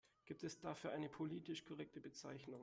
[0.25, 2.59] Gibt es dafür eine politisch korrekte Bezeichnung?